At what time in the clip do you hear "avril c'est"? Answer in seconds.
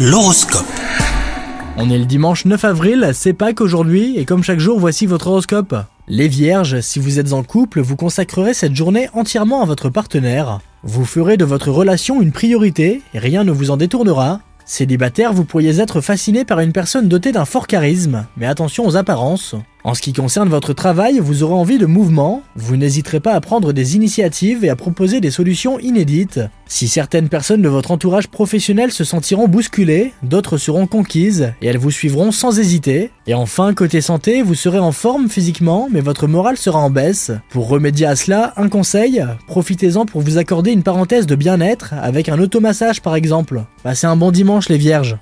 2.64-3.32